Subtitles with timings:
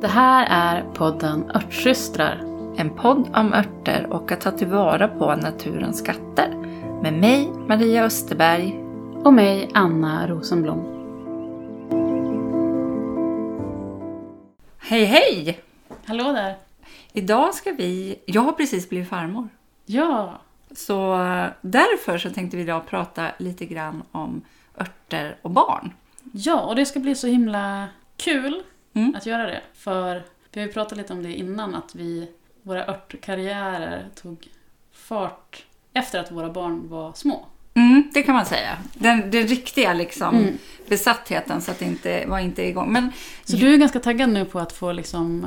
[0.00, 2.36] Det här är podden Örtsystrar.
[2.76, 6.48] En podd om örter och att ta tillvara på naturens skatter.
[7.02, 8.78] Med mig, Maria Österberg.
[9.24, 10.80] Och mig, Anna Rosenblom.
[14.78, 15.60] Hej hej!
[16.04, 16.56] Hallå där!
[17.12, 18.18] Idag ska vi...
[18.26, 19.48] Jag har precis blivit farmor.
[19.86, 20.38] Ja,
[20.70, 21.16] Så
[21.60, 24.42] därför så tänkte vi idag prata lite grann om
[24.80, 25.92] örter och barn.
[26.32, 28.62] ja och det ska bli så himla kul
[28.94, 29.14] Mm.
[29.14, 29.60] att göra det.
[29.74, 32.28] För vi har ju pratat lite om det innan, att vi,
[32.62, 34.48] våra örtkarriärer tog
[34.92, 37.46] fart efter att våra barn var små.
[37.74, 38.78] Mm, det kan man säga.
[38.94, 40.58] Den, den riktiga liksom Mm.
[40.88, 42.92] besattheten så att det inte var inte igång.
[42.92, 43.12] Men
[43.44, 45.44] Så du är ganska taggad nu på att få, liksom,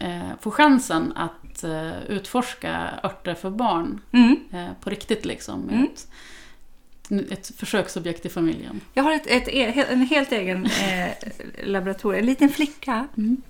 [0.00, 5.60] eh, eh, få chansen att eh, utforska örter för barn mm, eh, på riktigt liksom.
[5.60, 5.84] Med Mm.
[5.92, 6.08] ett,
[7.30, 8.80] ett försöksobjekt i familjen.
[8.94, 11.08] jag har ett, ett, e- en helt egen eh,
[11.64, 13.08] laboratorium, en liten flicka.
[13.16, 13.42] Mm.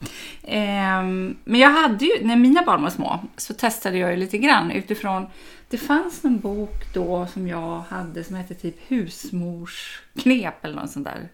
[0.42, 4.38] Ehm, men jag hade ju, när mina barn var små så testade jag ju lite
[4.38, 5.26] grann utifrån,
[5.68, 11.04] det fanns en bok då som jag hade som hette typ husmorsknep eller något sånt
[11.06, 11.28] där.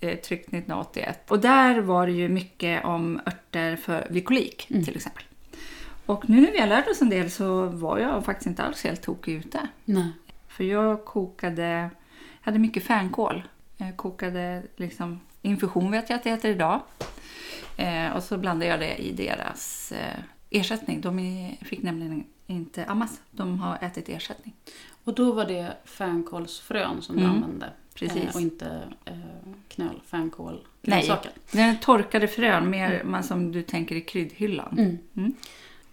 [0.00, 1.30] Eh, tryckt 1981.
[1.30, 4.84] Och där var det ju mycket om örter för vid kolik Mm.
[4.84, 5.22] till exempel.
[6.06, 8.84] Och nu när vi har lärt oss en del så var jag faktiskt inte alls
[8.84, 9.60] helt tokig ute.
[9.84, 10.08] Nej.
[10.56, 11.90] För jag kokade,
[12.40, 13.42] hade mycket fänkål.
[13.76, 16.80] Jag kokade liksom infusion vet jag att det heter idag.
[17.76, 21.00] Eh, och så blandade jag det i deras eh, ersättning.
[21.00, 23.20] De fick nämligen inte ammas.
[23.30, 24.54] De har ätit ersättning.
[25.04, 27.34] Och då var det fänkålsfrön som du Mm.
[27.34, 27.70] använde?
[27.94, 28.24] Precis.
[28.24, 29.14] Eh, och inte eh,
[29.68, 31.10] knöl, fänkål, Nej.
[31.52, 34.78] Den torkade frön, mer man som du tänker i kryddhyllan.
[34.78, 34.98] Mm.
[35.16, 35.34] Mm.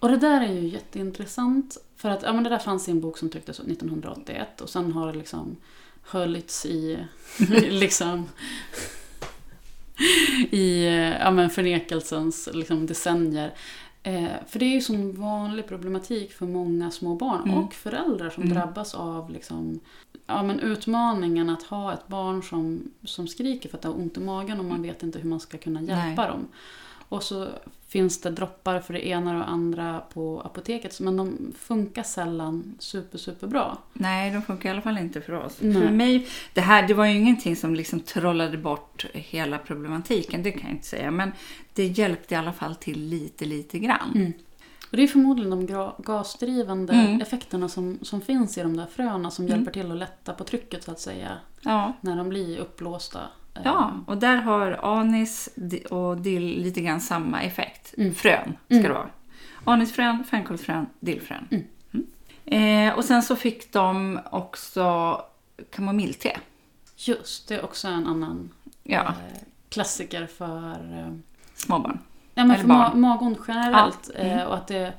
[0.04, 1.78] Och det där är ju jätteintressant.
[1.96, 4.92] För att ja, men det där fanns i en bok som trycktes 1981 och sen
[4.92, 5.56] har det liksom
[6.04, 6.98] höljts i
[7.70, 8.26] liksom
[10.52, 10.86] i
[11.20, 13.54] ja, men förnekelsens liksom, decennier.
[14.04, 17.58] Eh, för det är ju sån vanlig problematik för många små barn Mm.
[17.58, 18.56] och föräldrar som Mm.
[18.56, 19.80] drabbas av liksom,
[20.26, 24.18] ja, men utmaningen att ha ett barn som, som skriker för att det har ont
[24.18, 26.28] i magen och man vet inte hur man ska kunna hjälpa Nej.
[26.28, 26.48] dem.
[27.14, 27.48] Och så
[27.88, 32.76] finns det droppar för det ena och det andra på apoteket men de funkar sällan
[32.80, 33.78] super, super bra.
[33.94, 35.58] Nej, de funkar i alla fall inte för oss.
[35.60, 35.74] Nej.
[35.82, 40.52] För mig, det här det var ju ingenting som liksom trollade bort hela problematiken, det
[40.52, 41.12] kan jag inte säga.
[41.12, 41.32] Men
[41.74, 44.34] det hjälpte i alla fall till lite, lite grann.
[44.92, 47.22] Och det är förmodligen de gasdrivande Mm.
[47.22, 49.58] effekterna som, som finns i de där fröna som Mm.
[49.58, 51.94] hjälper till att lätta på trycket så att säga Ja.
[52.02, 53.20] när de blir uppblåsta.
[53.64, 55.50] Ja, och där har anis
[55.90, 57.94] och dill lite grann samma effekt.
[57.98, 58.14] Mm.
[58.16, 58.84] Frön ska Mm.
[58.84, 59.10] det vara.
[59.64, 61.48] Anisfrön, fänkålsfrön, dillfrön.
[61.52, 61.64] Mm.
[62.46, 62.90] Mm.
[62.90, 65.22] Eh, och sen så fick de också
[65.72, 66.38] kamomillte.
[66.96, 68.50] Just, det är också en annan
[68.84, 69.40] Ja, eh,
[69.70, 71.14] klassiker för, eh,
[71.56, 72.00] småbarn.
[72.34, 73.02] ja, men Eller för ma- barn.
[73.02, 74.10] magont generellt.
[74.14, 74.40] Ja, mm.
[74.40, 74.94] Eh, och att det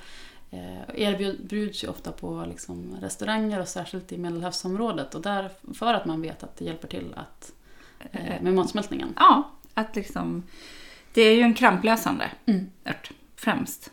[0.51, 5.15] eh, erbjuds ju ofta på liksom, restauranger och särskilt i Medelhavsområdet.
[5.15, 7.53] Och där, för att man vet att det hjälper till att,
[8.41, 9.09] med matsmältningen.
[9.17, 10.43] Ja, att liksom...
[11.13, 12.67] Det är ju en kramplösande Mm.
[12.85, 13.91] ört, främst.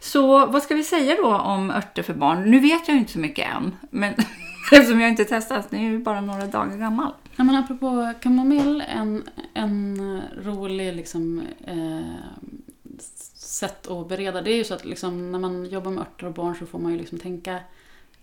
[0.00, 2.50] Så vad ska vi säga då om örter för barn?
[2.50, 4.14] Nu vet jag ju inte så mycket än, men
[4.72, 7.12] eftersom jag inte testat, den är ju bara några dagar gammal.
[7.36, 12.40] Ja, men apropå kamomill, en, en rolig liksom, eh,
[13.34, 14.42] sätt att bereda.
[14.42, 16.78] Det är ju så att liksom, när man jobbar med örter och barn så får
[16.78, 17.58] man ju liksom tänka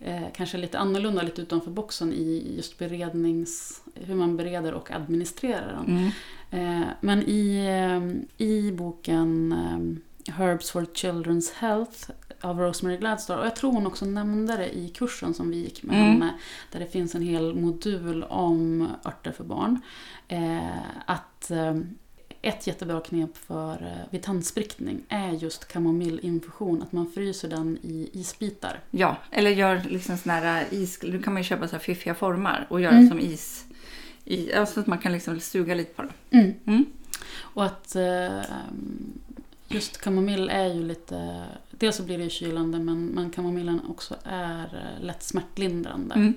[0.00, 3.82] eh, kanske lite annorlunda, lite utanför boxen i just berednings...
[3.94, 5.86] hur man bereder och administrerar den.
[5.96, 6.10] Mm.
[6.80, 13.46] Eh, men i, eh, i boken eh, Herbs for Children's Health av Rosemary Gladstar, och
[13.46, 16.08] jag tror hon också nämnde det i kursen som vi gick med Mm.
[16.12, 16.34] henne,
[16.72, 19.80] där det finns en hel modul om örter för barn.
[20.28, 21.74] Eh, att eh,
[22.46, 28.10] ett jättebra knep för eh, vid tandsprickning är just kamomillinfusion, att man fryser den i
[28.12, 28.80] isbitar.
[28.90, 31.02] Ja, eller gör liksom såna här is...
[31.02, 33.08] Nu kan man ju köpa så här fiffiga formar och göra Mm.
[33.08, 33.64] som is.
[34.24, 36.12] I, så att man kan liksom suga lite på dem.
[36.30, 36.54] Mm.
[36.66, 36.84] Mm.
[37.38, 38.40] Och att eh,
[39.68, 41.44] just kamomill är ju lite...
[41.70, 46.14] Dels så blir det ju kylande men, men kamomillen också är eh, lätt smärtlindrande.
[46.14, 46.34] Mm.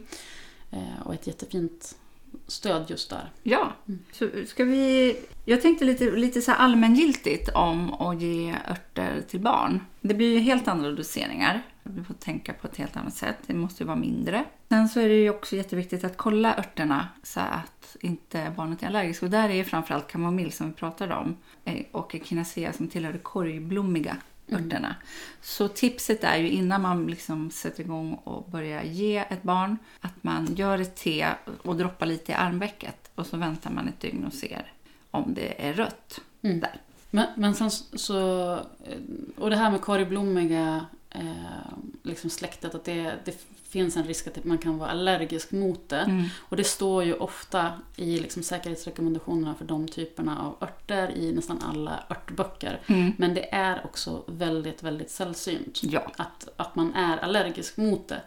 [0.72, 1.96] Eh, och ett jättefint
[2.50, 3.32] stöd just där.
[3.44, 4.00] Ja, Mm.
[4.12, 5.16] så ska vi...
[5.46, 9.80] Jag tänkte lite, lite så allmängiltigt om att ge örter till barn.
[10.02, 11.62] Det blir ju helt andra doseringar.
[11.84, 13.38] Du får tänka på ett helt annat sätt.
[13.48, 14.44] Det måste ju vara mindre.
[14.70, 18.88] Sen så är det ju också jätteviktigt att kolla örterna så att inte barnet är
[18.88, 19.24] allergiskt.
[19.24, 23.20] Och där är framförallt kamomill som vi pratade om eh, och echinacea som tillhör de
[23.20, 24.18] korgblommiga
[24.52, 24.66] Mm.
[24.66, 24.96] örterna.
[25.42, 30.24] Så tipset är ju innan man liksom sätter igång och börjar ge ett barn att
[30.24, 31.28] man gör ett te
[31.62, 34.74] och droppar lite i armvecket och så väntar man ett dygn och ser
[35.12, 36.60] om det är rött Mm.
[36.60, 36.82] där.
[37.10, 38.60] Men, men sen så...
[39.38, 41.22] Och det här med korgblommiga eh,
[42.20, 46.00] liksom släktet, att det, det finns en risk att man kan vara allergisk mot det.
[46.00, 46.26] Mm.
[46.40, 51.60] Och det står ju ofta i liksom säkerhetsrekommendationerna för de typerna av örter i nästan
[51.64, 52.80] alla örtböcker.
[52.88, 53.14] Mm.
[53.18, 56.12] Men det är också väldigt, väldigt sällsynt Ja.
[56.18, 58.22] att, att man är allergisk mot det.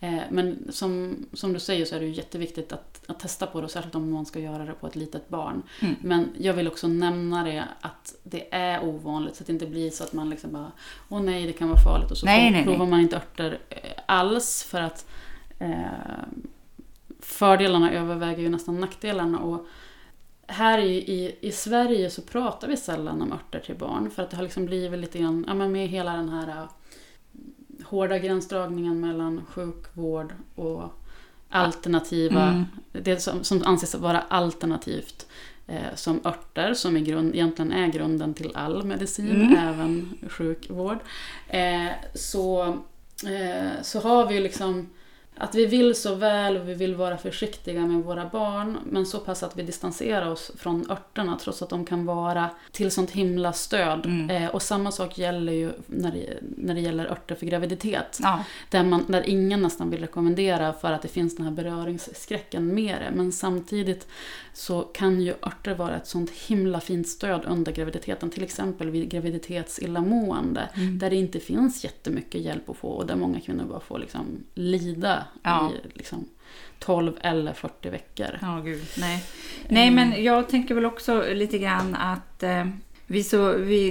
[0.00, 3.60] Eh, men som, som du säger så är det ju jätteviktigt att, att testa på
[3.60, 5.62] det, och särskilt om man ska göra det på ett litet barn.
[5.80, 5.94] Mm.
[6.02, 9.90] Men jag vill också nämna det att det är ovanligt så att det inte blir
[9.90, 10.72] så att man liksom bara
[11.08, 12.64] Åh nej, det kan vara farligt och så Nej, nej, nej.
[12.64, 15.06] provar man inte örter eh, alls för att
[15.58, 15.74] eh,
[17.20, 19.38] fördelarna överväger ju nästan nackdelarna.
[19.38, 19.66] Och
[20.46, 24.30] här i, i, i Sverige så pratar vi sällan om örter till barn för att
[24.30, 26.66] det har liksom blivit lite grann, ja men med hela den här
[27.88, 30.82] hårda gränsdragningen mellan sjukvård och
[31.50, 32.64] alternativa, Mm.
[32.92, 35.26] det som, som anses vara alternativt
[35.66, 39.56] eh, som örter, som i grund, egentligen är grunden till all medicin, Mm.
[39.68, 40.98] även sjukvård.
[41.48, 42.62] Eh, så,
[43.26, 44.88] eh, så har vi liksom
[45.38, 49.18] att vi vill så väl och vi vill vara försiktiga med våra barn men så
[49.18, 53.52] pass att vi distanserar oss från örterna trots att de kan vara till sånt himla
[53.52, 54.06] stöd.
[54.06, 54.30] Mm.
[54.30, 58.18] Eh, och samma sak gäller ju när det, när det gäller örter för graviditet.
[58.22, 58.44] Ja.
[58.70, 62.96] Där, man, där ingen nästan vill rekommendera för att det finns den här beröringsskräcken med
[63.00, 63.16] det.
[63.16, 64.08] Men samtidigt
[64.52, 68.30] så kan ju örter vara ett sånt himla fint stöd under graviditeten.
[68.30, 70.68] Till exempel vid graviditetsillamående.
[70.74, 70.98] Mm.
[70.98, 74.44] Där det inte finns jättemycket hjälp att få och där många kvinnor bara får liksom
[74.54, 75.72] lida Ja.
[75.72, 76.28] i liksom
[76.78, 78.38] 12 eller 40 veckor.
[78.42, 78.82] Ja, gud.
[78.98, 79.24] Nej.
[79.68, 82.66] Nej, men jag tänker väl också lite grann att eh,
[83.06, 83.90] vi, så, vi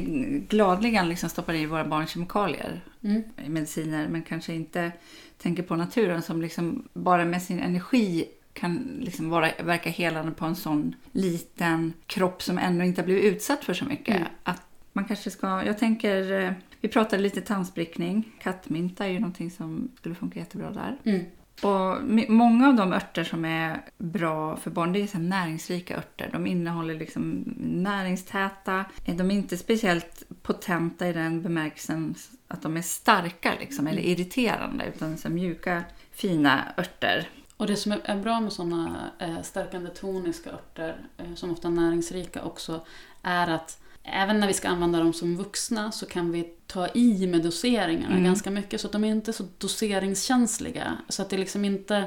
[0.50, 3.24] gladligen liksom stoppar i våra barn kemikalier Mm.
[3.46, 4.92] i mediciner men kanske inte
[5.38, 10.46] tänker på naturen som liksom bara med sin energi kan liksom vara, verka helande på
[10.46, 14.16] en sån liten kropp som ännu inte har blivit utsatt för så mycket.
[14.16, 14.28] Mm.
[14.44, 14.65] Att
[14.96, 16.52] man kanske ska, jag tänker, eh,
[16.82, 18.32] vi pratade lite tandsprickning.
[18.42, 20.98] Kattmynta är ju någonting som skulle funka jättebra där.
[21.04, 21.26] Mm.
[21.62, 21.98] Och
[22.32, 26.30] många av de örter som är bra för barn det är så näringsrika örter.
[26.34, 28.86] De innehåller liksom näringstäta.
[29.06, 32.16] De är inte speciellt potenta i den bemärkelsen
[32.48, 37.30] att de är starka liksom, eller irriterande utan så mjuka fina örter.
[37.58, 41.72] Och det som är- bra med sådana eh, stärkande toniska örter, eh, som ofta är
[41.72, 42.86] näringsrika också,
[43.22, 47.28] är att även när vi ska använda dem som vuxna så kan vi ta i
[47.28, 48.24] med doseringarna Mm.
[48.24, 50.98] ganska mycket så att de är inte så doseringskänsliga.
[51.10, 52.04] Så att det liksom inte...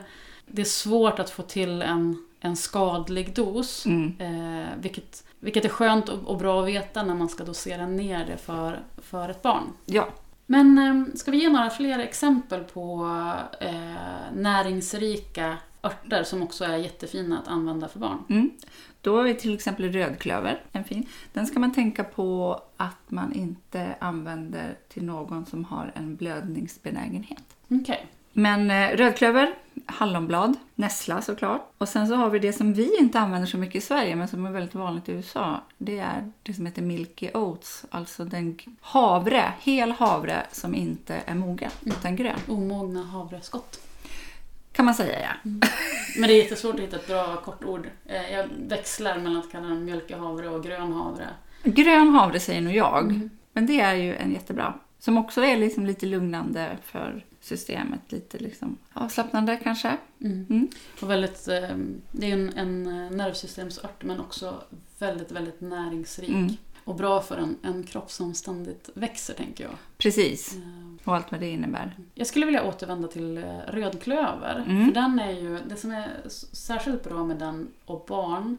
[0.47, 3.87] Det är svårt att få till en, en skadlig dos.
[3.87, 4.15] Mm.
[4.19, 8.27] Eh, vilket, vilket är skönt och, och bra att veta när man ska dosera ner
[8.27, 9.65] det för, för ett barn.
[9.85, 10.09] Ja,
[10.47, 13.07] Men eh, ska vi ge några fler exempel på
[13.61, 13.73] eh,
[14.35, 18.19] näringsrika örter som också är jättefina att använda för barn?
[18.29, 18.51] Mm.
[19.01, 21.07] Då är till exempel rödklöver en fin.
[21.33, 27.45] Den ska man tänka på att man inte använder till någon som har en blödningsbenägenhet.
[27.69, 28.07] Okej.
[28.33, 29.55] Men eh, rödklöver,
[29.87, 31.73] hallonblad, nässla såklart.
[31.79, 34.29] Och sen så har vi det som vi inte använder så mycket i Sverige men
[34.29, 35.61] som är väldigt vanligt i USA.
[35.79, 41.35] Det är det som heter Milky Oats, alltså den havre, hel havre som inte är
[41.35, 42.39] mogen utan grön.
[42.49, 43.88] Omogna havreskott.
[44.79, 45.51] Kan man säga ja.
[46.17, 47.89] Men det är jättesvårt att hitta ett bra kortord.
[48.07, 51.27] Eh, jag växlar mellan att kalla den mjölkig havre och grön havre.
[51.63, 53.05] Grön havre säger nog jag.
[53.05, 53.31] Mm.
[53.53, 54.75] Men det är ju en jättebra.
[54.99, 58.01] Som också är liksom lite lugnande för systemet.
[58.09, 59.97] Lite liksom avslappnande kanske.
[60.21, 60.47] Mm.
[60.51, 60.69] Mm.
[61.03, 61.77] Och väldigt, eh,
[62.13, 62.83] det är en, en
[63.17, 64.63] nervsystemsört men också
[64.99, 66.61] väldigt, väldigt näringsrik.
[66.89, 69.73] Och bra för en, en kropp som ständigt växer, tänker jag.
[69.99, 70.57] Precis.
[70.57, 71.97] Eh, Och allt vad det innebär.
[72.15, 74.65] Jag skulle vilja återvända till eh, rödklöver.
[74.69, 74.87] Mm.
[74.87, 76.09] För den är ju, det som är
[76.53, 78.57] särskilt bra med den och barn,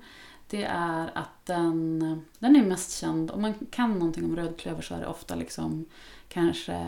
[0.50, 2.00] det är att den,
[2.40, 5.86] den är mest känd, om man kan någonting om rödklöver så är det ofta liksom
[6.30, 6.88] kanske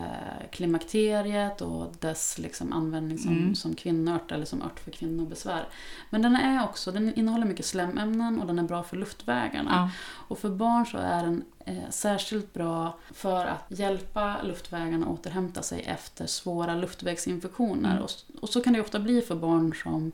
[0.50, 3.54] klimakteriet och dess liksom användning som, Mm.
[3.54, 5.68] som kvinnoört eller som ört för kvinnobesvär.
[6.10, 9.70] Men den är också, den innehåller mycket slämämnen och den är bra för luftvägarna.
[9.70, 9.90] Ja.
[10.28, 15.62] Och för barn så är den eh, särskilt bra för att hjälpa luftvägarna att återhämta
[15.62, 17.90] sig efter svåra luftvägsinfektioner.
[17.90, 18.02] Mm.
[18.02, 20.12] Och, och så kan det ofta bli för barn som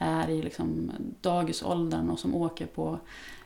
[0.00, 2.98] är i liksom dagisåldern och som åker på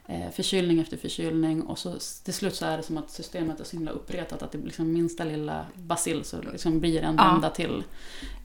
[0.06, 1.94] eh, förkylning efter förkylning och så
[2.24, 4.92] till slut så är det som att systemet är så himla uppretat att det liksom
[4.92, 7.24] minsta lilla bacill så liksom blir en Ja.
[7.32, 7.82] vända till.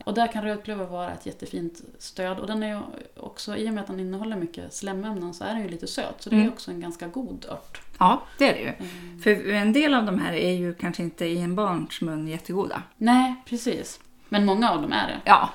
[0.06, 2.80] Och där kan rödklöver vara ett jättefint stöd och den är ju
[3.18, 6.16] också, i och med att den innehåller mycket slemämnen så är den ju lite söt
[6.20, 6.54] så det är Mm.
[6.54, 7.82] också en ganska god ört.
[8.00, 8.68] ja, det är det ju.
[8.90, 9.22] Mm.
[9.22, 12.84] För en del av de här är ju kanske inte i en barns mun jättegoda.
[12.98, 14.00] Nej, precis.
[14.30, 15.18] Men många av dem är det.
[15.26, 15.50] Ja.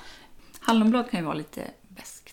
[0.60, 1.62] Hallonblad kan ju vara lite.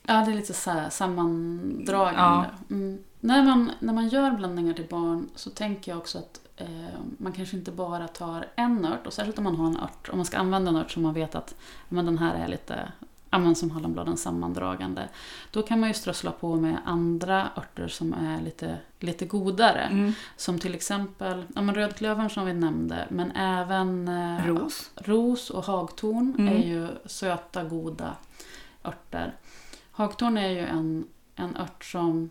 [0.03, 2.50] Ja, det är lite så sammandragande.
[2.67, 2.75] Ja.
[2.75, 3.00] Mm.
[3.20, 7.31] När, man, när man gör blandningar till barn så tänker jag också att eh, man
[7.31, 10.25] kanske inte bara tar en ört, och särskilt om man har en ört, om man
[10.25, 11.55] ska använda en ört som man vet att
[11.89, 12.91] men den här är lite
[13.39, 15.08] men som hallonbladen sammandragande.
[15.51, 19.81] Då kan man ju strössla på med andra örter som är lite, lite godare.
[19.81, 20.13] Mm.
[20.38, 24.91] Som till exempel ja, men rödklövern som vi nämnde, men även eh, Ros.
[24.96, 26.55] ros och hagtorn Mm.
[26.55, 28.15] är ju söta, goda
[28.86, 29.34] örter.
[29.92, 32.30] Hagtorn är ju en, en ört som,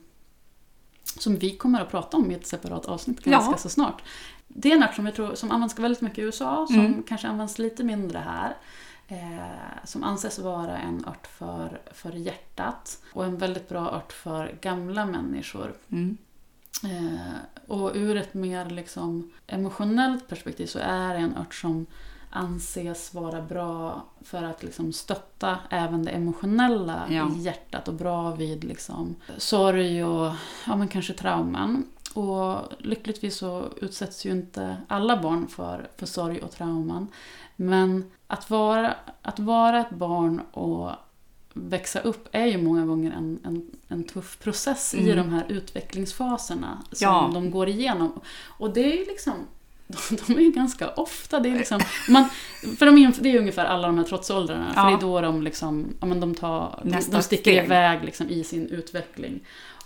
[1.05, 3.57] som vi kommer att prata om i ett separat avsnitt ganska Ja.
[3.59, 4.03] så snart.
[4.49, 7.03] Det är en ört som, jag tror, som används väldigt mycket i USA, som Mm.
[7.03, 8.57] kanske används lite mindre här.
[9.09, 14.59] Eh, som anses vara en ört för, för hjärtat och en väldigt bra ört för
[14.61, 15.75] gamla människor.
[15.89, 16.17] Mm.
[16.85, 17.37] Eh,
[17.67, 21.87] och ur ett mer liksom emotionellt perspektiv så är det en ört som
[22.31, 27.31] anses vara bra för att liksom stötta även det emotionella Ja.
[27.37, 30.33] i hjärtat och bra vid liksom sorg och
[30.67, 31.87] ja, men kanske trauman.
[32.15, 37.09] Och lyckligtvis så utsätts ju inte alla barn för, för sorg och trauman.
[37.57, 40.91] Men att vara, att vara ett barn och
[41.53, 45.17] växa upp är ju många gånger en, en, en tuff process i Mm.
[45.17, 47.31] de här utvecklingsfaserna som Ja.
[47.35, 48.21] de går igenom.
[48.59, 49.35] Och det är ju liksom
[50.11, 52.25] de, de är ju ganska ofta, det är liksom, man,
[52.79, 54.87] för de det är ungefär alla de här trotsåldrarna, för Ja.
[54.89, 57.65] det är då de liksom, ja men de tar, de, Nästa de sticker steg.
[57.65, 59.41] iväg liksom i sin utveckling.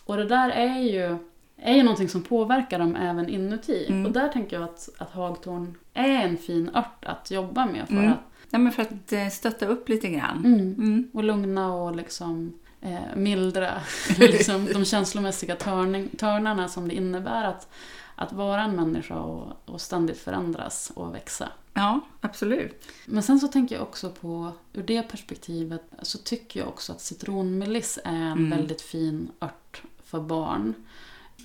[0.04, 1.16] Och det där är ju,
[1.56, 3.87] är ju någonting som påverkar dem även inuti.
[3.88, 4.06] Mm.
[4.06, 7.94] Och där tänker jag att, att hagtorn är en fin ört att jobba med för
[7.94, 8.12] Mm.
[8.12, 8.18] att
[8.50, 10.38] Ja, men för att eh, stötta upp lite grann.
[10.44, 11.08] mm, Mm.
[11.12, 13.70] och lugna och liksom eh, mildra
[14.18, 17.68] liksom, de känslomässiga törning, törnarna som det innebär att,
[18.16, 21.49] att vara en människa och, och ständigt förändras och växa.
[21.75, 22.85] Ja, absolut.
[23.06, 27.00] Men sen så tänker jag också på, ur det perspektivet, så tycker jag också att
[27.00, 28.50] citronmeliss är en Mm.
[28.50, 30.75] väldigt fin ört för barn.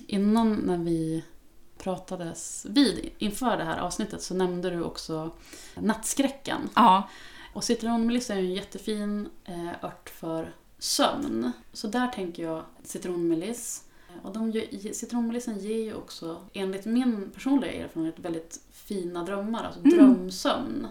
[0.06, 1.24] Innan när vi
[1.78, 5.30] pratades vid inför det här avsnittet så nämnde du också
[5.74, 6.68] nattskräcken.
[6.74, 7.08] Ja,
[7.52, 11.52] Och citronmeliss är ju en jättefin eh, ört för sömn.
[11.72, 13.84] Så där tänker jag citronmeliss.
[14.22, 14.52] Och de,
[14.92, 19.64] citronmelissen ger ju också, enligt min personliga erfarenhet, väldigt fina drömmar.
[19.64, 19.96] Alltså Mm.
[19.96, 20.86] drömsömn.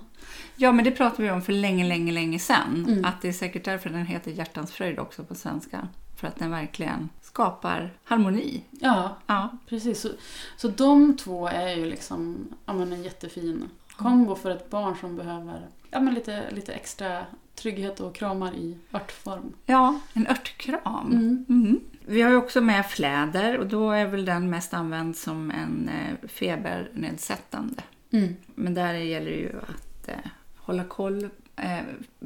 [0.55, 2.85] ja, men det pratade vi om för länge, länge, länge sedan.
[2.87, 3.05] Mm.
[3.05, 5.87] Att det är säkert därför den heter Hjärtans fröjd också på svenska.
[6.15, 8.63] För att den verkligen skapar harmoni.
[8.71, 10.01] Ja, Ja, precis.
[10.01, 10.09] Så,
[10.57, 15.15] så de två är ju liksom ja, men en jättefin kombo för ett barn som
[15.15, 17.25] behöver ja, men lite, lite extra
[17.59, 19.53] trygghet och kramar i örtform.
[19.65, 21.11] ja en örtkram.
[21.11, 21.45] Mm.
[21.49, 21.79] Mm.
[22.05, 25.89] Vi har ju också med fläder och då är väl den mest använd som en
[25.89, 27.83] eh, febernedsättande.
[28.11, 28.35] Mm.
[28.55, 31.29] Men där gäller det ju att eh, hålla koll.
[31.55, 31.79] Eh,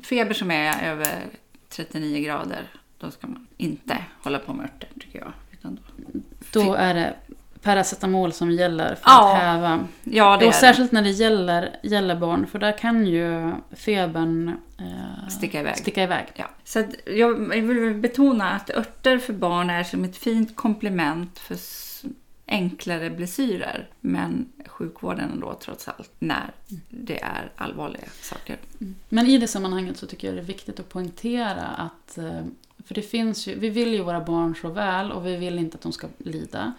[0.03, 1.25] feber som är över
[1.69, 5.33] 39 grader, då ska man inte hålla på med örter tycker jag.
[5.51, 7.15] Utan då, Då är det
[7.63, 9.87] paracetamol som gäller för Ja, att häva.
[10.03, 14.47] ja, det Och är särskilt när det gäller, gäller barn, för där kan ju febern
[14.79, 15.31] eh, det.
[15.31, 15.77] Sticka iväg.
[15.77, 16.25] sticka iväg.
[16.35, 16.49] Ja.
[16.63, 21.57] Så jag vill betona att örter för barn är som ett fint komplement för
[22.47, 23.87] enklare blessyrer.
[23.99, 26.51] Men sjukvården då trots allt när
[26.89, 28.57] det är allvarliga saker.
[29.09, 32.41] Men i det sammanhanget så tycker jag det är viktigt att poängtera att eh,
[32.87, 35.75] för det finns ju, vi vill ju våra barn så väl och vi vill inte
[35.75, 36.73] att de ska lida.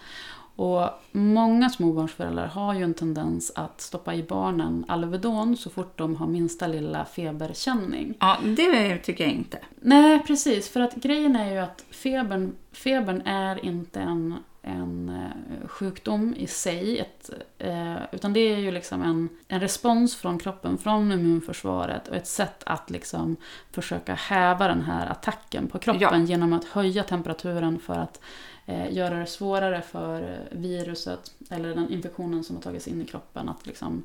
[0.55, 6.15] Och många småbarnsföräldrar har ju en tendens att stoppa i barnen Alvedon så fort de
[6.15, 8.13] har minsta lilla feberkänning.
[8.19, 9.59] Ja, det tycker jag inte.
[9.81, 10.69] Nej, precis.
[10.69, 16.47] För att grejen är ju att febern, febern är inte en, en eh, sjukdom i
[16.47, 16.99] sig.
[16.99, 22.15] Ett, eh, utan det är ju liksom en, en respons från kroppen, från immunförsvaret och
[22.15, 23.35] ett sätt att liksom
[23.71, 26.27] försöka häva den här attacken på kroppen Ja.
[26.27, 28.19] genom att höja temperaturen för att
[28.67, 33.05] göra det svårare för eh, viruset eller den infektionen som har tagit sig in i
[33.05, 34.03] kroppen att liksom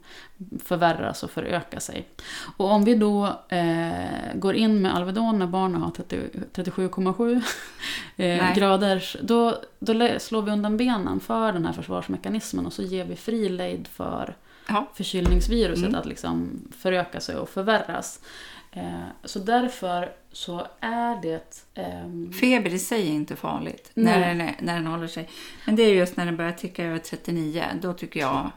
[0.65, 2.09] förvärras och föröka sig.
[2.57, 6.17] Och om vi då eh, går in med Alvedon när barnen har 30
[6.53, 7.43] 37,7
[8.17, 13.05] eh, grader, då, då slår vi undan benen för den här försvarsmekanismen och så ger
[13.05, 14.37] vi fri lejd för
[14.69, 14.87] Ja.
[14.95, 16.01] förkylningsviruset Mm.
[16.01, 18.21] att liksom föröka sig och förvärras.
[18.73, 21.65] Eh, så därför så är det...
[21.75, 24.21] ehm, Feber i sig är inte farligt Nej.
[24.21, 25.29] när den, är, när den håller sig.
[25.67, 27.65] Men det är just när den börjar ticka över 39.
[27.83, 28.51] Då tycker jag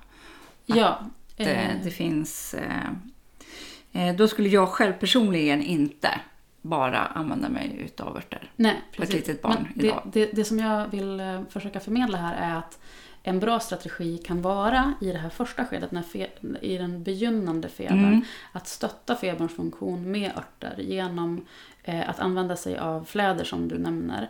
[0.66, 1.00] ja,
[1.36, 2.54] det, eh, det finns...
[2.54, 6.20] Eh, eh, då skulle jag själv personligen inte
[6.64, 8.52] bara använda mig utav örter.
[8.56, 9.16] Nej, ett precis.
[9.16, 10.02] litet barn Men idag.
[10.06, 12.80] det, det, det som jag vill eh, försöka förmedla här är att
[13.26, 16.28] en bra strategi kan vara i det här första skedet, när fe,
[16.62, 18.22] i den begynnande febern, Mm.
[18.52, 21.46] att stötta feberns funktion med örter genom
[21.84, 24.30] eh, att använda sig av fläder som du nämner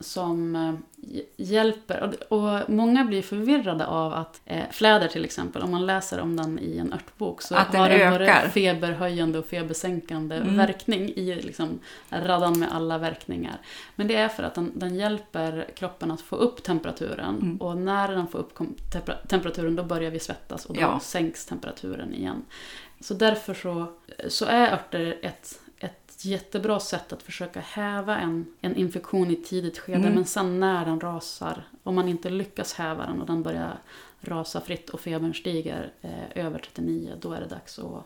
[0.00, 0.74] som eh,
[1.08, 2.14] hj- hjälper.
[2.32, 6.58] Och, många blir förvirrade av att eh, fläder till exempel, om man läser om den
[6.58, 8.48] i en örtbok så Att den har den både ökar.
[8.48, 10.56] feberhöjande och febersänkande Mm.
[10.56, 11.78] verkning i liksom,
[12.10, 13.58] raddan med alla verkningar.
[13.96, 17.56] Men det är för att den, den hjälper kroppen att få upp temperaturen Mm.
[17.56, 18.58] och när den får upp
[19.28, 21.00] temperaturen då börjar vi svettas och då Ja.
[21.00, 22.42] sänks temperaturen igen.
[23.00, 23.86] Så därför så,
[24.28, 25.60] så är örter ett,
[26.18, 29.98] ett jättebra sätt att försöka häva en, en infektion i ett tidigt skede.
[29.98, 30.14] Mm.
[30.14, 33.78] Men sen när den rasar, om man inte lyckas häva den och den börjar
[34.20, 38.04] rasa fritt och febern stiger eh, över 39, då är det dags att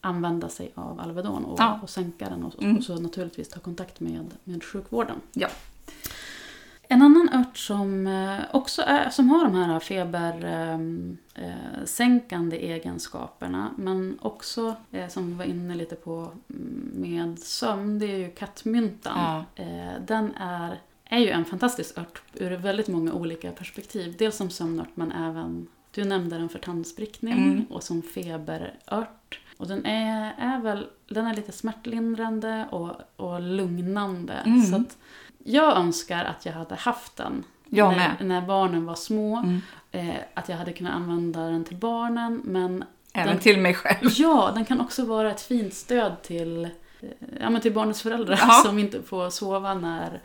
[0.00, 1.80] använda sig av Alvedon och, Ja.
[1.82, 2.76] och sänka den och, Mm.
[2.76, 5.20] och så naturligtvis ta kontakt med, med sjukvården.
[5.32, 5.48] Ja.
[6.88, 14.76] En annan ört som eh, också är, som har de här febersänkande egenskaperna men också
[14.92, 19.12] eh, som vi var inne lite på mm, med sömn, det är ju kattmyntan.
[19.16, 19.44] Ja.
[19.62, 24.14] Eh, den är, är ju en fantastisk ört ur väldigt många olika perspektiv.
[24.18, 27.64] Dels som sömnört men även, du nämnde den för tandsprickning Mm.
[27.70, 29.40] och som feberört.
[29.56, 34.32] Och den är, är väl, den är lite smärtlindrande och, och lugnande.
[34.32, 34.62] Mm.
[34.62, 34.96] Så att
[35.44, 37.44] jag önskar att jag hade haft den
[38.18, 39.36] när, när barnen var små.
[39.36, 39.60] Mm.
[39.92, 42.40] Eh, att jag hade kunnat använda den till barnen.
[42.44, 42.84] Men
[43.16, 44.10] Även Den- till mig själv.
[44.16, 47.08] ja, den kan också vara ett fint stöd till, eh,
[47.40, 48.50] ja, men till barnets föräldrar Ja.
[48.64, 50.20] som inte får sova när...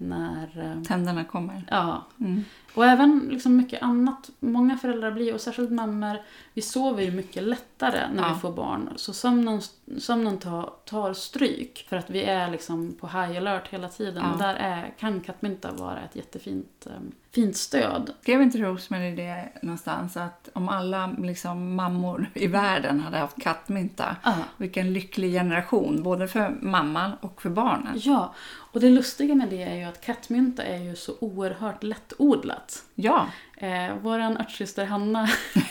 [0.00, 1.64] när eh, Tänderna kommer.
[1.70, 2.04] ja.
[2.20, 2.44] Mm.
[2.74, 4.30] Och även liksom mycket annat.
[4.40, 6.18] Många föräldrar blir, och särskilt mammor,
[6.54, 8.34] vi sover ju mycket lättare när Ja.
[8.34, 8.90] vi får barn.
[8.96, 9.60] Så sömnen,
[9.98, 14.22] sömnen tar, tar stryk för att vi är liksom på high alert hela tiden.
[14.26, 14.32] Ja.
[14.32, 16.92] Och där är, kan kattmynta vara ett jättefint eh,
[17.34, 18.10] fint stöd.
[18.22, 24.16] Skrev inte Rosemary det någonstans att om alla liksom, mammor i världen hade haft kattmynta,
[24.24, 24.34] Ja.
[24.56, 27.92] vilken lycklig generation, både för mamman och för barnen.
[27.96, 28.34] Ja,
[28.72, 32.82] och det lustiga med det är ju att kattmynta är ju så oerhört lättodlat.
[32.94, 33.26] Ja,
[33.62, 35.28] Eh, våran örtsyster Hanna,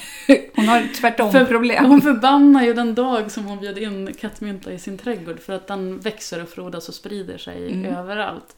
[0.56, 1.86] hon har tvärtom För- problem.
[1.86, 5.68] hon förbannar ju den dag som hon bjöd in kattmynta i sin trädgård för att
[5.68, 7.96] den växer och frodas och sprider sig Mm.
[7.96, 8.56] överallt.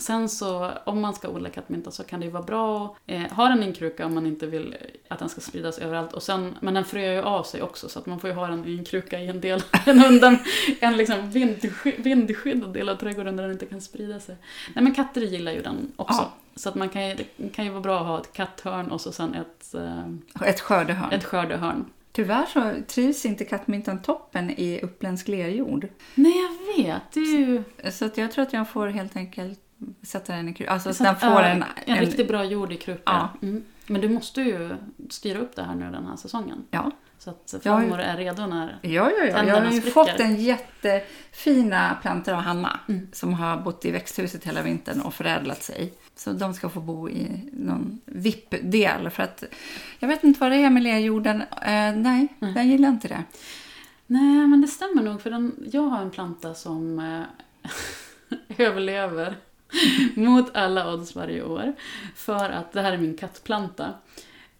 [0.00, 3.20] Sen så, om man ska odla kattmynta så kan det ju vara bra att eh,
[3.20, 4.76] ha den i en kruka om man inte vill
[5.08, 6.12] att den ska spridas överallt.
[6.12, 8.46] Och sen, men den fröar ju av sig också så att man får ju ha
[8.46, 10.38] den i en kruka i en del, en, undan,
[10.80, 14.36] en liksom vindsky, vindskyddad del av trädgården där den inte kan sprida sig.
[14.74, 16.20] Nej men katter gillar ju den också.
[16.22, 16.32] Ja.
[16.56, 19.12] Så att man kan det kan ju vara bra att ha ett katthörn och så
[19.12, 21.12] sen ett, eh, Ett skördehörn.
[21.12, 21.84] ett skördehörn.
[22.12, 25.88] Tyvärr så trivs inte kattmyntan toppen i uppländsk lerjord.
[26.14, 27.16] Nej, jag vet.
[27.16, 27.62] Ju...
[27.90, 29.60] Så att jag tror att jag får helt enkelt
[30.02, 30.70] sätta den i kruka.
[30.72, 31.62] Alltså så den får en...
[31.62, 33.02] en, en riktigt bra jord i kruka.
[33.04, 33.28] Ja.
[33.42, 33.64] Mm.
[33.86, 34.76] Men du måste ju
[35.10, 36.64] styra upp det här nu den här säsongen.
[36.70, 36.90] Ja.
[37.18, 38.78] Så att farmor är redo när...
[38.82, 39.44] Ja, ja, ja.
[39.44, 39.90] Jag har ju spricker.
[39.90, 43.08] fått en jättefina plantor av Hanna Mm.
[43.12, 45.92] som har bott i växthuset hela vintern och förädlat sig.
[46.16, 49.10] Så de ska få bo i någon VIP-del.
[49.10, 49.44] För att
[49.98, 51.40] jag vet inte vad det är med lerjorden.
[51.42, 52.52] Eh, nej, Nej.
[52.56, 53.24] jag gillar inte det.
[54.06, 55.22] Nej, men det stämmer nog.
[55.22, 57.70] För den, jag har en planta som eh,
[58.66, 59.36] överlever
[60.14, 61.74] mot alla odds varje år.
[62.14, 63.94] För att det här är min kattplanta.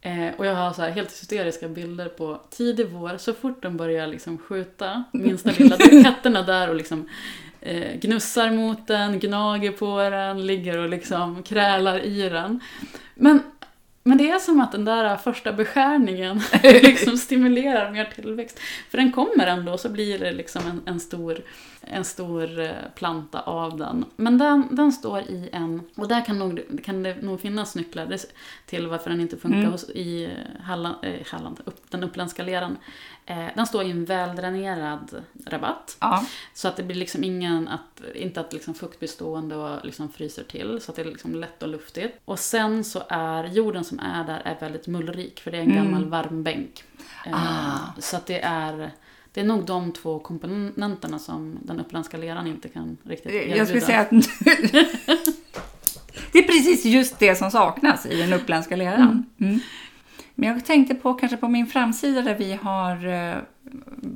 [0.00, 3.76] Eh, och jag har så här helt hysteriska bilder på tidig vår, så fort de
[3.76, 7.08] börjar liksom skjuta minsta lilla, då är katterna där och liksom
[7.60, 12.60] eh, gnussar mot den, gnager på den, ligger och liksom krälar i den.
[13.14, 13.42] Men,
[14.08, 18.60] men det är som att den där första beskärningen liksom stimulerar mer tillväxt.
[18.90, 21.40] För den kommer ändå och så blir det liksom en, en stor,
[21.80, 24.04] en stor eh, planta av den.
[24.16, 28.16] Men den, den står i en, och där kan, nog, kan det nog finnas nycklar
[28.66, 29.70] till varför den inte funkar Mm.
[29.70, 32.76] hos, i Halland, eh, Halland upp, den uppländska leran.
[33.30, 35.96] Eh, den står i en väldränerad rabatt.
[36.00, 40.44] Ja, Så att det blir liksom ingen, att, inte att liksom fuktbestående och liksom fryser
[40.44, 40.80] till.
[40.80, 42.20] Så att det är liksom lätt och luftigt.
[42.24, 45.70] Och sen så är jorden som är där är väldigt mullrik för det är en
[45.72, 45.84] Mm.
[45.84, 46.84] gammal varmbänk.
[47.26, 47.78] Eh, Ah.
[47.98, 48.90] Så att det är,
[49.32, 53.56] det är nog de två komponenterna som den uppländska leran inte kan riktigt erbjuda.
[53.56, 54.10] jag skulle säga att
[56.32, 59.26] det är precis just det som saknas i den uppländska leran.
[59.40, 59.60] Mm.
[60.40, 63.36] Men jag tänkte på kanske på min framsida där vi har eh,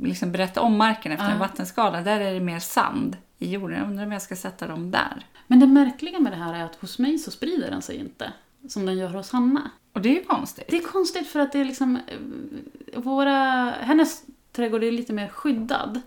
[0.03, 2.01] liksom berättat om marken efter en vattenskada.
[2.01, 3.79] Där är det mer sand i jorden.
[3.79, 5.27] Jag undrar om jag ska sätta dem där.
[5.47, 8.33] Men det märkliga med det här är att hos mig så sprider den sig inte.
[8.69, 9.71] Som den gör hos Hanna.
[9.93, 10.65] Och det är ju konstigt.
[10.69, 11.97] Det är konstigt för att det är liksom...
[12.07, 16.01] eh, Våra, hennes trädgård är lite mer skyddad.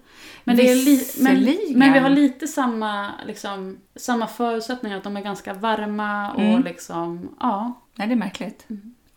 [0.44, 4.98] Men, det är li, men, men vi har lite samma, liksom, samma förutsättningar.
[4.98, 6.64] Att de är ganska varma och Mm.
[6.64, 7.30] liksom...
[7.40, 7.82] Ja.
[7.96, 8.68] Nej, det är märkligt.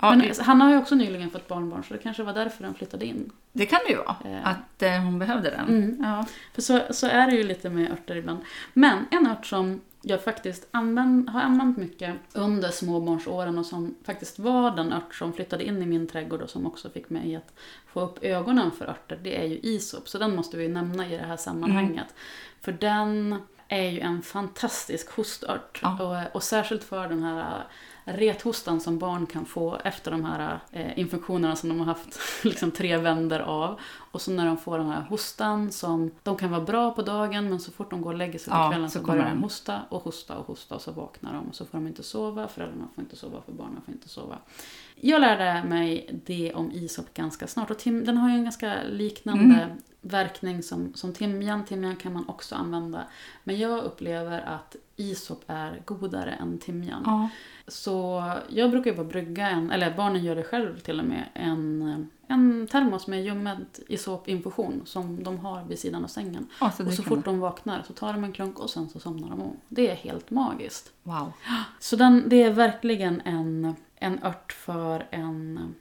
[0.01, 2.65] Ja, Men det, han har ju också nyligen fått barnbarn så det kanske var därför
[2.65, 3.33] den flyttade in.
[3.53, 4.17] det kan det ju vara.
[4.25, 4.49] Eh.
[4.49, 5.69] Att eh, hon behövde den.
[5.69, 6.05] Mm.
[6.05, 6.27] Ja.
[6.55, 8.41] För så, så är det ju lite med örter ibland.
[8.73, 14.39] Men en ört som jag faktiskt använd, har använt mycket under småbarnsåren och som faktiskt
[14.39, 17.53] var den ört som flyttade in i min trädgård och som också fick mig att
[17.87, 20.09] få upp ögonen för örter, det är ju isop.
[20.09, 22.15] Så den måste vi nämna i det här sammanhanget.
[22.61, 23.37] För den
[23.69, 25.81] är ju en fantastisk hostört.
[25.83, 26.03] Ja.
[26.03, 27.65] Och, och särskilt för den här
[28.09, 32.71] rethostan som barn kan få efter de här eh, infektionerna som de har haft liksom
[32.71, 33.81] tre vänder av.
[34.13, 37.49] Och så när de får den här hostan som, de kan vara bra på dagen
[37.49, 39.43] men så fort de går och lägger sig på Ja, kvällen så så, börjar de
[39.43, 42.49] hosta och hosta och hosta och så vaknar de och så får de inte sova,
[42.49, 44.39] föräldrarna får inte sova för barnen får inte sova.
[45.01, 48.83] Jag lärde mig det om isop ganska snart och tim, den har ju en ganska
[48.83, 49.79] liknande Mm.
[50.01, 51.65] verkning som, som timjan.
[51.65, 53.03] Timjan kan man också använda.
[53.45, 57.03] Men jag upplever att isop är godare än timjan.
[57.07, 57.29] Ja.
[57.69, 61.25] Så jag brukar ju bara brygga en, eller barnen gör det själv till och med,
[61.35, 66.47] en, en termos med ljummen isopinfusion som de har vid sidan av sängen.
[66.61, 69.01] Ja, så Och så fort de vaknar så tar de en klunk och sen så
[69.01, 69.57] somnar de om.
[69.69, 70.93] Det är helt magiskt.
[71.03, 71.33] Wow.
[71.79, 75.75] Så den, det är verkligen en, en ört för en,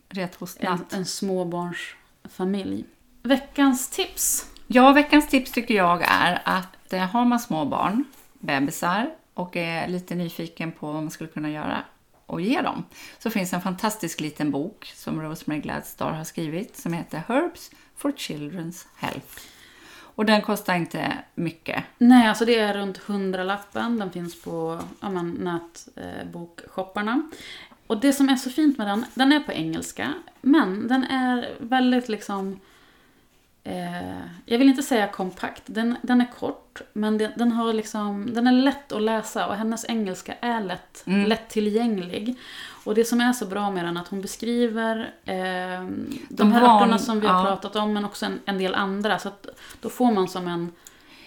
[0.59, 2.85] en, en småbarnsfamilj.
[3.23, 4.51] Veckans tips.
[4.67, 8.03] Ja, veckans tips tycker jag är att eh, har man små barn,
[8.33, 11.83] bebisar och är lite nyfiken på vad man skulle kunna göra
[12.25, 12.83] och ge dem
[13.19, 18.11] så finns en fantastisk liten bok som Rosemary Gladstar har skrivit som heter Herbs for
[18.11, 19.41] Children's Health.
[20.17, 21.83] Och den kostar inte mycket.
[21.97, 23.99] Nej, alltså det är runt 100 lappen.
[23.99, 27.29] Den finns på ja, nätbokshopparna.
[27.87, 31.49] Och det som är så fint med den, den är på engelska, men den är
[31.59, 32.59] väldigt liksom...
[33.63, 38.33] Eh, jag vill inte säga kompakt, den, den är kort, men den, den, har liksom,
[38.33, 41.29] den är lätt att läsa och hennes engelska är lätt, Mm.
[41.29, 42.35] lättillgänglig.
[42.85, 45.35] Och det som är så bra med den är att hon beskriver eh,
[45.83, 47.45] de, De här van- arterna som vi har ja.
[47.45, 49.19] pratat om, men också en, en del andra.
[49.19, 49.29] Så
[49.81, 50.71] då får man som en,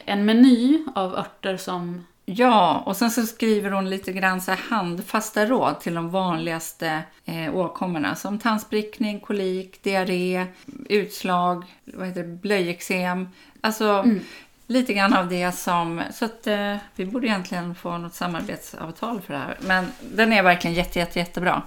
[0.04, 5.46] en meny av örter som Ja, och sen så skriver hon lite grann så handfasta
[5.46, 10.46] råd till de vanligaste eh, åkommorna som tandsprickning, kolik, diarré,
[10.88, 13.28] utslag, vad heter det, blöjeksem.
[13.60, 14.04] Alltså
[14.66, 16.02] lite grann av det som...
[16.12, 19.58] Så att eh, vi borde egentligen få något samarbetsavtal för det här.
[19.60, 21.62] Men den är verkligen jätte, jätte, jättebra.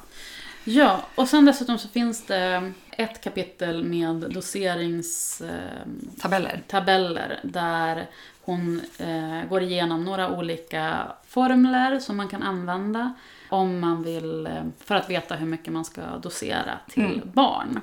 [0.63, 6.61] Ja, och sen dessutom så finns det ett kapitel med doseringstabeller Tabeller.
[6.67, 8.07] tabeller där
[8.45, 13.13] hon eh, går igenom några olika formler som man kan använda
[13.49, 17.21] om man vill, eh, för att veta hur mycket man ska dosera till Mm.
[17.33, 17.81] barn.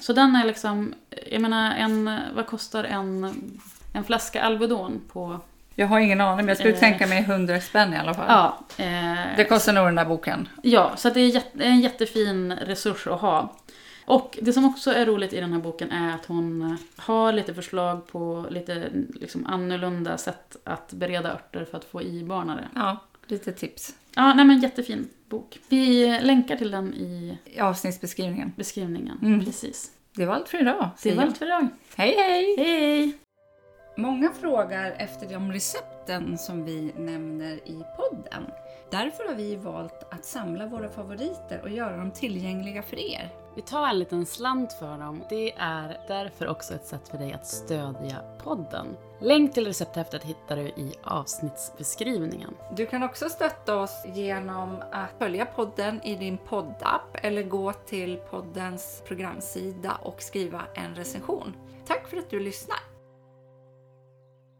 [0.00, 0.94] Så den är liksom,
[1.30, 3.34] jag menar, en, vad kostar en,
[3.94, 5.40] en flaska Alvedon på...
[5.74, 6.78] Jag har ingen aning, men jag skulle Eh.
[6.80, 8.24] tänka mig 100 spänn i alla fall.
[8.28, 10.48] Ja, eh, Det kostar nog den där boken.
[10.62, 13.52] Ja, så det är en jättefin resurs att ha.
[14.10, 17.54] Och det som också är roligt i den här boken är att hon har lite
[17.54, 22.68] förslag på lite liksom annorlunda sätt att bereda örter för att få i barnare.
[22.74, 22.96] Ja,
[23.26, 25.58] lite tips Ja, nej men jättefin bok.
[25.68, 28.52] Vi länkar till den i avsnittsbeskrivningen.
[28.56, 29.18] beskrivningen.
[29.22, 29.44] Mm.
[29.44, 29.90] Precis.
[30.16, 30.88] Det var allt för idag.
[31.02, 31.68] Det var allt för idag.
[31.96, 32.56] Hej, hej!
[32.58, 33.18] Hej!
[33.96, 38.42] Många frågar efter de recepten som vi nämner i podden.
[38.90, 43.39] Därför har vi valt att samla våra favoriter och göra dem tillgängliga för er.
[43.54, 45.24] Vi tar en liten slant för dem.
[45.28, 48.86] Det är därför också ett sätt för dig att stödja podden.
[49.20, 52.56] Länk till recepthäftet hittar du i avsnittsbeskrivningen.
[52.76, 58.16] Du kan också stötta oss genom att följa podden i din poddapp eller gå till
[58.30, 61.56] poddens programsida och skriva en recension.
[61.86, 62.89] Tack för att du lyssnar!